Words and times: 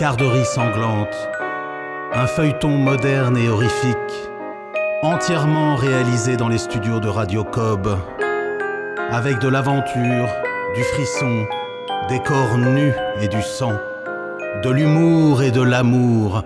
Carderie 0.00 0.46
sanglante, 0.46 1.14
un 2.14 2.26
feuilleton 2.26 2.70
moderne 2.70 3.36
et 3.36 3.50
horrifique, 3.50 4.30
entièrement 5.02 5.76
réalisé 5.76 6.38
dans 6.38 6.48
les 6.48 6.56
studios 6.56 7.00
de 7.00 7.08
Radio 7.08 7.44
Cobb, 7.44 7.86
avec 9.10 9.40
de 9.40 9.48
l'aventure, 9.48 10.26
du 10.74 10.82
frisson, 10.84 11.46
des 12.08 12.18
corps 12.20 12.56
nus 12.56 12.94
et 13.20 13.28
du 13.28 13.42
sang, 13.42 13.74
de 14.64 14.70
l'humour 14.70 15.42
et 15.42 15.50
de 15.50 15.60
l'amour, 15.60 16.44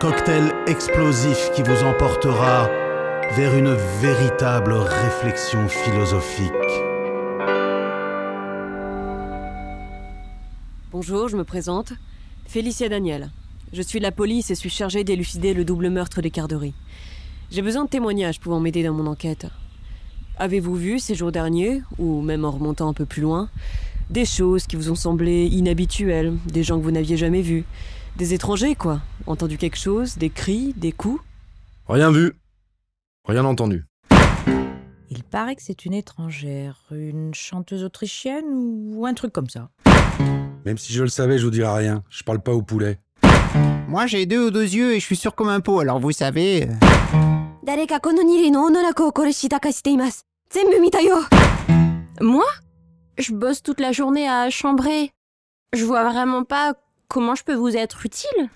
cocktail 0.00 0.52
explosif 0.66 1.52
qui 1.54 1.62
vous 1.62 1.84
emportera 1.84 2.68
vers 3.36 3.54
une 3.54 3.76
véritable 4.00 4.72
réflexion 4.72 5.68
philosophique. 5.68 6.50
Bonjour, 10.90 11.28
je 11.28 11.36
me 11.36 11.44
présente. 11.44 11.92
Félicia 12.46 12.88
Daniel. 12.88 13.30
Je 13.72 13.82
suis 13.82 13.98
de 13.98 14.04
la 14.04 14.12
police 14.12 14.50
et 14.50 14.54
suis 14.54 14.70
chargée 14.70 15.04
d'élucider 15.04 15.54
le 15.54 15.64
double 15.64 15.88
meurtre 15.88 16.20
des 16.20 16.30
Carderies. 16.30 16.74
J'ai 17.50 17.62
besoin 17.62 17.84
de 17.84 17.88
témoignages 17.88 18.40
pouvant 18.40 18.60
m'aider 18.60 18.82
dans 18.82 18.92
mon 18.92 19.06
enquête. 19.06 19.46
Avez-vous 20.38 20.74
vu 20.74 20.98
ces 20.98 21.14
jours 21.14 21.32
derniers, 21.32 21.82
ou 21.98 22.20
même 22.20 22.44
en 22.44 22.50
remontant 22.50 22.88
un 22.88 22.94
peu 22.94 23.06
plus 23.06 23.22
loin, 23.22 23.48
des 24.10 24.24
choses 24.24 24.66
qui 24.66 24.76
vous 24.76 24.90
ont 24.90 24.94
semblé 24.94 25.46
inhabituelles, 25.46 26.36
des 26.46 26.62
gens 26.62 26.78
que 26.78 26.84
vous 26.84 26.90
n'aviez 26.90 27.16
jamais 27.16 27.42
vus, 27.42 27.64
des 28.16 28.34
étrangers 28.34 28.74
quoi? 28.74 29.00
Entendu 29.26 29.56
quelque 29.56 29.78
chose, 29.78 30.18
des 30.18 30.30
cris, 30.30 30.74
des 30.76 30.92
coups? 30.92 31.22
Rien 31.88 32.10
vu. 32.10 32.32
Rien 33.26 33.44
entendu. 33.44 33.84
Il 35.10 35.22
paraît 35.24 35.56
que 35.56 35.62
c'est 35.62 35.84
une 35.84 35.94
étrangère, 35.94 36.80
une 36.90 37.34
chanteuse 37.34 37.84
autrichienne 37.84 38.44
ou 38.94 39.06
un 39.06 39.14
truc 39.14 39.32
comme 39.32 39.48
ça. 39.48 39.70
Même 40.64 40.78
si 40.78 40.92
je 40.92 41.02
le 41.02 41.08
savais, 41.08 41.38
je 41.38 41.44
vous 41.44 41.50
dirais 41.50 41.74
rien. 41.74 42.04
Je 42.08 42.22
parle 42.22 42.40
pas 42.40 42.52
au 42.52 42.62
poulet. 42.62 42.98
Moi, 43.88 44.06
j'ai 44.06 44.26
deux 44.26 44.46
ou 44.46 44.50
deux 44.50 44.74
yeux 44.74 44.92
et 44.92 45.00
je 45.00 45.04
suis 45.04 45.16
sûr 45.16 45.34
comme 45.34 45.48
un 45.48 45.60
pot, 45.60 45.80
alors 45.80 45.98
vous 45.98 46.12
savez. 46.12 46.68
Euh. 46.68 46.72
Moi? 52.20 52.46
Je 53.18 53.32
bosse 53.32 53.62
toute 53.62 53.80
la 53.80 53.92
journée 53.92 54.28
à 54.28 54.48
chambrer. 54.50 55.10
Je 55.72 55.84
vois 55.84 56.10
vraiment 56.10 56.44
pas 56.44 56.74
comment 57.08 57.34
je 57.34 57.44
peux 57.44 57.54
vous 57.54 57.76
être 57.76 58.06
utile. 58.06 58.48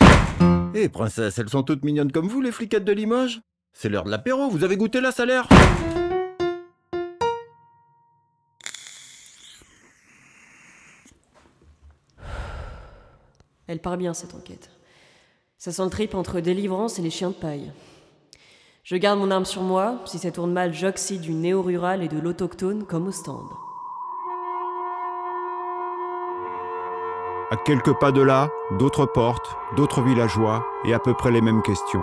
Hé, 0.74 0.88
princesse, 0.88 1.38
elles 1.38 1.48
sont 1.48 1.62
toutes 1.62 1.84
mignonnes 1.84 2.12
comme 2.12 2.28
vous, 2.28 2.40
les 2.40 2.52
fliquettes 2.52 2.84
de 2.84 2.92
Limoges 2.92 3.40
C'est 3.72 3.88
l'heure 3.88 4.04
de 4.04 4.10
l'apéro, 4.10 4.48
vous 4.48 4.64
avez 4.64 4.76
goûté 4.76 5.00
la 5.00 5.12
salaire? 5.12 5.48
Elle 13.68 13.80
part 13.80 13.96
bien 13.96 14.14
cette 14.14 14.34
enquête. 14.34 14.70
Ça 15.58 15.72
sent 15.72 15.84
le 15.84 15.90
trip 15.90 16.14
entre 16.14 16.40
délivrance 16.40 16.98
et 16.98 17.02
les 17.02 17.10
chiens 17.10 17.30
de 17.30 17.34
paille. 17.34 17.72
Je 18.84 18.96
garde 18.96 19.18
mon 19.18 19.30
arme 19.30 19.44
sur 19.44 19.62
moi, 19.62 20.00
si 20.04 20.18
ça 20.18 20.30
tourne 20.30 20.52
mal, 20.52 20.72
j'oxyde 20.72 21.20
du 21.20 21.32
néo-rural 21.32 22.02
et 22.02 22.08
de 22.08 22.18
l'autochtone 22.18 22.84
comme 22.84 23.08
au 23.08 23.12
stand. 23.12 23.48
À 27.50 27.56
quelques 27.56 27.98
pas 27.98 28.12
de 28.12 28.20
là, 28.20 28.48
d'autres 28.78 29.06
portes, 29.06 29.56
d'autres 29.76 30.02
villageois 30.02 30.64
et 30.84 30.94
à 30.94 30.98
peu 30.98 31.14
près 31.14 31.32
les 31.32 31.40
mêmes 31.40 31.62
questions. 31.62 32.02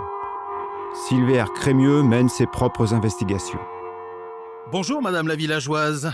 Silver 0.94 1.44
Crémieux 1.54 2.02
mène 2.02 2.28
ses 2.28 2.46
propres 2.46 2.94
investigations. 2.94 3.58
Bonjour 4.70 5.02
Madame 5.02 5.28
la 5.28 5.36
villageoise. 5.36 6.12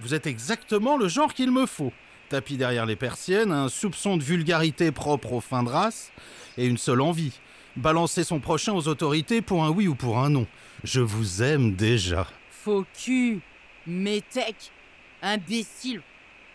Vous 0.00 0.14
êtes 0.14 0.26
exactement 0.26 0.96
le 0.96 1.06
genre 1.06 1.34
qu'il 1.34 1.52
me 1.52 1.66
faut. 1.66 1.92
Tapis 2.32 2.56
derrière 2.56 2.86
les 2.86 2.96
persiennes, 2.96 3.52
un 3.52 3.68
soupçon 3.68 4.16
de 4.16 4.22
vulgarité 4.22 4.90
propre 4.90 5.34
aux 5.34 5.42
fins 5.42 5.62
de 5.62 5.68
race 5.68 6.10
et 6.56 6.64
une 6.64 6.78
seule 6.78 7.02
envie. 7.02 7.38
Balancer 7.76 8.24
son 8.24 8.40
prochain 8.40 8.72
aux 8.72 8.88
autorités 8.88 9.42
pour 9.42 9.62
un 9.64 9.68
oui 9.68 9.86
ou 9.86 9.94
pour 9.94 10.18
un 10.18 10.30
non. 10.30 10.46
Je 10.82 11.02
vous 11.02 11.42
aime 11.42 11.74
déjà. 11.74 12.26
Faux 12.50 12.86
cul, 13.04 13.42
métèque, 13.86 14.72
imbécile, 15.20 16.00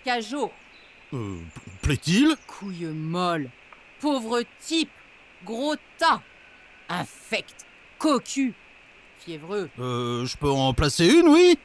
cajot, 0.04 0.52
Euh, 1.14 1.38
plaît-il? 1.84 2.36
Couille 2.48 2.86
molle, 2.88 3.48
pauvre 4.00 4.42
type, 4.60 4.90
gros 5.46 5.76
tas, 6.00 6.24
infect, 6.90 7.68
cocu, 8.00 8.56
fiévreux, 9.20 9.70
Euh, 9.78 10.26
je 10.26 10.36
peux 10.38 10.50
en 10.50 10.74
placer 10.74 11.06
une, 11.06 11.28
oui? 11.28 11.60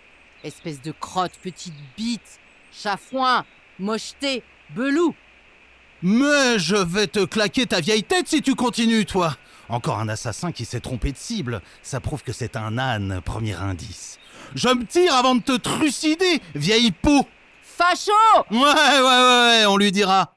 Espèce 0.45 0.83
de 0.83 0.93
crotte, 0.93 1.33
petite 1.43 1.73
bite, 1.97 2.41
chafouin, 2.71 3.47
mocheté, 3.83 4.43
belou. 4.75 5.15
Mais 6.03 6.59
je 6.59 6.77
vais 6.77 7.07
te 7.07 7.25
claquer 7.25 7.67
ta 7.67 7.81
vieille 7.81 8.03
tête 8.03 8.29
si 8.29 8.43
tu 8.43 8.55
continues, 8.55 9.05
toi 9.05 9.37
Encore 9.69 9.99
un 9.99 10.09
assassin 10.09 10.51
qui 10.51 10.65
s'est 10.65 10.81
trompé 10.81 11.13
de 11.13 11.17
cible. 11.17 11.61
Ça 11.83 12.01
prouve 12.01 12.23
que 12.23 12.33
c'est 12.33 12.57
un 12.57 12.79
âne, 12.79 13.21
premier 13.25 13.55
indice. 13.55 14.19
Je 14.55 14.69
me 14.69 14.85
tire 14.85 15.15
avant 15.15 15.35
de 15.35 15.43
te 15.43 15.57
trucider, 15.57 16.41
vieille 16.55 16.91
peau 16.91 17.27
Facho 17.63 18.13
Ouais, 18.51 18.59
ouais, 18.59 19.01
ouais, 19.01 19.61
ouais, 19.61 19.67
on 19.67 19.77
lui 19.77 19.93
dira. 19.93 20.35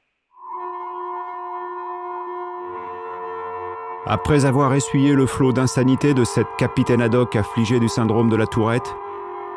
Après 4.06 4.44
avoir 4.44 4.72
essuyé 4.74 5.14
le 5.14 5.26
flot 5.26 5.52
d'insanité 5.52 6.14
de 6.14 6.22
cette 6.24 6.46
capitaine 6.58 7.02
ad 7.02 7.14
hoc 7.14 7.34
affligée 7.34 7.80
du 7.80 7.88
syndrome 7.88 8.30
de 8.30 8.36
la 8.36 8.46
tourette, 8.46 8.94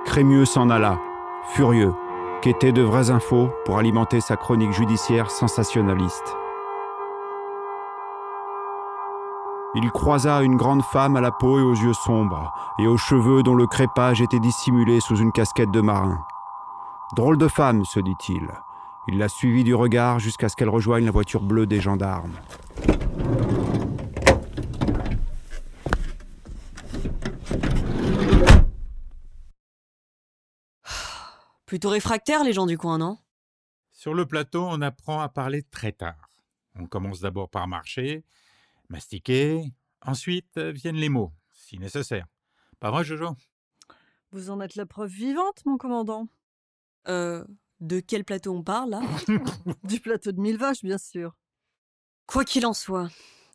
Crémieux 0.05 0.45
s'en 0.45 0.71
alla, 0.71 0.99
furieux, 1.53 1.93
quêter 2.41 2.71
de 2.71 2.81
vraies 2.81 3.09
infos 3.09 3.49
pour 3.65 3.77
alimenter 3.77 4.21
sa 4.21 4.37
chronique 4.37 4.71
judiciaire 4.71 5.29
sensationnaliste. 5.29 6.35
Il 9.75 9.91
croisa 9.91 10.41
une 10.41 10.55
grande 10.55 10.81
femme 10.81 11.15
à 11.15 11.21
la 11.21 11.31
peau 11.31 11.59
et 11.59 11.61
aux 11.61 11.75
yeux 11.75 11.93
sombres, 11.93 12.51
et 12.79 12.87
aux 12.87 12.97
cheveux 12.97 13.43
dont 13.43 13.55
le 13.55 13.67
crépage 13.67 14.21
était 14.21 14.39
dissimulé 14.39 14.99
sous 14.99 15.17
une 15.17 15.31
casquette 15.31 15.71
de 15.71 15.81
marin. 15.81 16.19
Drôle 17.15 17.37
de 17.37 17.47
femme, 17.47 17.85
se 17.85 17.99
dit-il. 17.99 18.47
Il 19.07 19.17
la 19.17 19.29
suivit 19.29 19.63
du 19.63 19.75
regard 19.75 20.19
jusqu'à 20.19 20.49
ce 20.49 20.55
qu'elle 20.55 20.69
rejoigne 20.69 21.05
la 21.05 21.11
voiture 21.11 21.41
bleue 21.41 21.65
des 21.65 21.81
gendarmes. 21.81 22.33
Plutôt 31.69 31.89
réfractaires 31.89 32.43
les 32.43 32.51
gens 32.51 32.65
du 32.65 32.79
coin, 32.79 32.97
non? 32.97 33.19
Sur 33.91 34.15
le 34.15 34.25
plateau, 34.25 34.65
on 34.67 34.81
apprend 34.81 35.21
à 35.21 35.29
parler 35.29 35.61
très 35.61 35.91
tard. 35.91 36.31
On 36.73 36.87
commence 36.87 37.19
d'abord 37.19 37.47
par 37.47 37.67
marcher, 37.67 38.25
mastiquer, 38.89 39.71
ensuite 40.01 40.57
euh, 40.57 40.71
viennent 40.71 40.95
les 40.95 41.09
mots, 41.09 41.31
si 41.53 41.77
nécessaire. 41.77 42.25
Pas 42.79 42.89
vrai, 42.89 43.03
Jojo? 43.03 43.35
Vous 44.31 44.49
en 44.49 44.61
êtes 44.61 44.77
la 44.77 44.87
preuve 44.87 45.11
vivante, 45.11 45.63
mon 45.67 45.77
commandant. 45.77 46.27
Euh, 47.07 47.45
de 47.81 47.99
quel 47.99 48.25
plateau 48.25 48.51
on 48.51 48.63
parle 48.63 48.89
là? 48.89 49.01
Du 49.83 49.99
plateau 49.99 50.31
de 50.31 50.41
mille 50.41 50.57
vaches, 50.57 50.81
bien 50.81 50.97
sûr. 50.97 51.35
Quoi 52.25 52.45
qu'il 52.45 52.65
en 52.65 52.73
soit, 52.73 53.09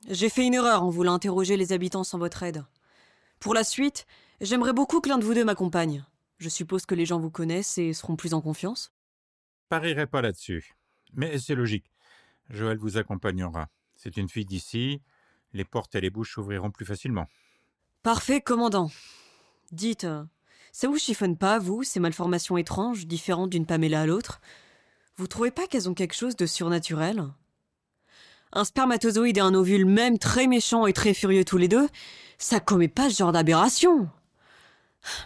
j'ai 0.08 0.28
fait 0.28 0.46
une 0.46 0.54
erreur 0.54 0.84
en 0.84 0.90
voulant 0.90 1.14
interroger 1.14 1.56
les 1.56 1.72
habitants 1.72 2.04
sans 2.04 2.18
votre 2.18 2.44
aide. 2.44 2.64
Pour 3.40 3.54
la 3.54 3.64
suite, 3.64 4.06
j'aimerais 4.40 4.72
beaucoup 4.72 5.00
que 5.00 5.08
l'un 5.08 5.18
de 5.18 5.24
vous 5.24 5.34
deux 5.34 5.44
m'accompagne. 5.44 6.04
Je 6.38 6.48
suppose 6.48 6.86
que 6.86 6.94
les 6.94 7.06
gens 7.06 7.18
vous 7.18 7.30
connaissent 7.30 7.78
et 7.78 7.92
seront 7.92 8.16
plus 8.16 8.34
en 8.34 8.40
confiance? 8.40 8.92
Parierai 9.68 10.06
pas 10.06 10.22
là-dessus. 10.22 10.74
Mais 11.12 11.38
c'est 11.38 11.54
logique. 11.54 11.90
Joël 12.50 12.76
vous 12.76 12.96
accompagnera. 12.96 13.68
C'est 13.94 14.16
une 14.16 14.28
fille 14.28 14.44
d'ici. 14.44 15.00
Les 15.52 15.64
portes 15.64 15.94
et 15.94 16.00
les 16.00 16.10
bouches 16.10 16.34
s'ouvriront 16.34 16.70
plus 16.70 16.84
facilement. 16.84 17.26
Parfait, 18.02 18.40
commandant. 18.40 18.90
Dites, 19.72 20.04
euh, 20.04 20.24
ça 20.72 20.88
vous 20.88 20.98
chiffonne 20.98 21.36
pas, 21.36 21.58
vous, 21.58 21.84
ces 21.84 22.00
malformations 22.00 22.56
étranges, 22.56 23.06
différentes 23.06 23.50
d'une 23.50 23.64
Pamela 23.64 24.02
à 24.02 24.06
l'autre? 24.06 24.40
Vous 25.16 25.28
trouvez 25.28 25.52
pas 25.52 25.66
qu'elles 25.68 25.88
ont 25.88 25.94
quelque 25.94 26.14
chose 26.14 26.36
de 26.36 26.46
surnaturel? 26.46 27.24
Un 28.52 28.64
spermatozoïde 28.64 29.38
et 29.38 29.40
un 29.40 29.54
ovule, 29.54 29.86
même 29.86 30.18
très 30.18 30.48
méchants 30.48 30.86
et 30.86 30.92
très 30.92 31.14
furieux 31.14 31.44
tous 31.44 31.56
les 31.56 31.68
deux, 31.68 31.88
ça 32.38 32.60
commet 32.60 32.88
pas 32.88 33.08
ce 33.08 33.18
genre 33.18 33.32
d'aberration. 33.32 34.10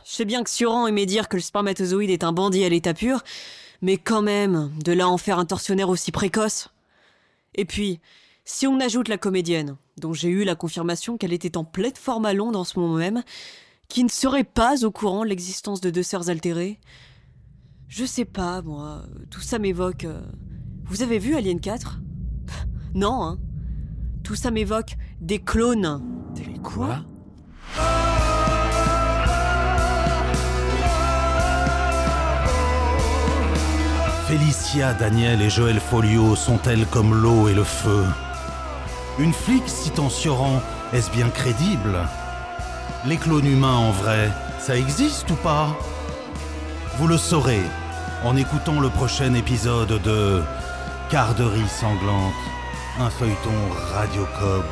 Je 0.04 0.10
sais 0.12 0.24
bien 0.24 0.42
que 0.42 0.50
Sioran 0.50 0.86
aimait 0.86 1.06
dire 1.06 1.28
que 1.28 1.36
le 1.36 1.42
spermatozoïde 1.42 2.10
est 2.10 2.24
un 2.24 2.32
bandit 2.32 2.64
à 2.64 2.68
l'état 2.68 2.94
pur, 2.94 3.22
mais 3.82 3.96
quand 3.96 4.22
même, 4.22 4.72
de 4.84 4.92
là 4.92 5.08
en 5.08 5.18
faire 5.18 5.38
un 5.38 5.44
tortionnaire 5.44 5.88
aussi 5.88 6.10
précoce. 6.12 6.68
Et 7.54 7.64
puis, 7.64 8.00
si 8.44 8.66
on 8.66 8.80
ajoute 8.80 9.08
la 9.08 9.18
comédienne, 9.18 9.76
dont 9.98 10.12
j'ai 10.12 10.28
eu 10.28 10.44
la 10.44 10.54
confirmation 10.54 11.16
qu'elle 11.16 11.32
était 11.32 11.56
en 11.56 11.64
pleine 11.64 11.94
forme 11.94 12.24
à 12.26 12.32
Londres 12.34 12.58
en 12.58 12.64
ce 12.64 12.78
moment 12.78 12.94
même, 12.96 13.22
qui 13.88 14.04
ne 14.04 14.08
serait 14.08 14.44
pas 14.44 14.84
au 14.84 14.90
courant 14.90 15.22
de 15.24 15.28
l'existence 15.28 15.80
de 15.80 15.90
deux 15.90 16.02
sœurs 16.02 16.28
altérées, 16.28 16.78
je 17.88 18.04
sais 18.04 18.24
pas, 18.26 18.60
moi, 18.62 19.02
tout 19.30 19.40
ça 19.40 19.58
m'évoque. 19.58 20.04
euh, 20.04 20.20
Vous 20.84 21.02
avez 21.02 21.18
vu 21.18 21.36
Alien 21.36 21.58
4 21.60 22.00
Non, 22.94 23.22
hein 23.22 23.38
Tout 24.24 24.34
ça 24.34 24.50
m'évoque 24.50 24.96
des 25.20 25.38
clones. 25.38 26.02
Des 26.34 26.58
quoi? 26.62 27.04
Félicia, 34.28 34.92
Daniel 34.92 35.40
et 35.40 35.48
Joël 35.48 35.80
Folio 35.80 36.36
sont-elles 36.36 36.84
comme 36.88 37.14
l'eau 37.14 37.48
et 37.48 37.54
le 37.54 37.64
feu 37.64 38.04
Une 39.18 39.32
flic 39.32 39.62
citant 39.66 40.10
Sioran, 40.10 40.60
est-ce 40.92 41.10
bien 41.10 41.30
crédible 41.30 42.06
Les 43.06 43.16
clones 43.16 43.46
humains 43.46 43.78
en 43.78 43.90
vrai, 43.90 44.30
ça 44.58 44.76
existe 44.76 45.30
ou 45.30 45.34
pas 45.36 45.74
Vous 46.98 47.06
le 47.06 47.16
saurez 47.16 47.62
en 48.22 48.36
écoutant 48.36 48.80
le 48.80 48.90
prochain 48.90 49.32
épisode 49.32 49.98
de 50.02 50.42
Carderie 51.08 51.66
sanglante, 51.66 52.34
un 53.00 53.08
feuilleton 53.08 53.56
Radiocob. 53.94 54.64